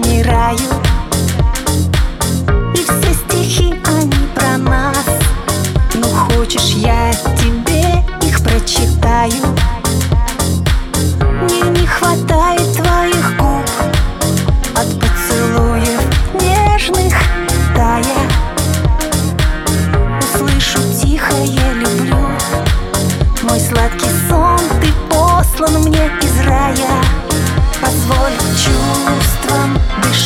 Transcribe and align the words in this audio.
не 0.00 0.22
раю 0.22 0.99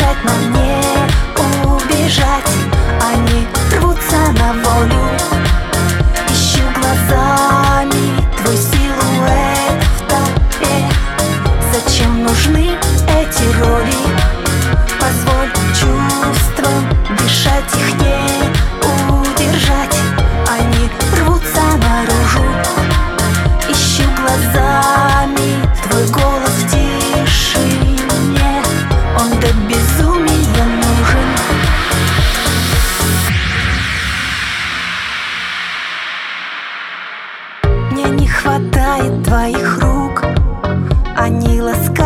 shake 0.00 0.24
my 0.24 0.49
Мне 38.00 38.20
не 38.20 38.28
хватает 38.28 39.22
твоих 39.24 39.78
рук, 39.82 40.24
они 41.16 41.60
ласкают. 41.60 41.99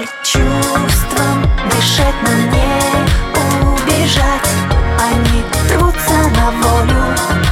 боль 0.00 0.08
Дышать, 1.70 2.14
но 2.22 2.30
а 2.30 2.34
не 2.34 3.68
убежать 3.68 4.48
Они 4.98 5.44
трутся 5.68 6.18
на 6.36 6.50
волю. 6.50 7.49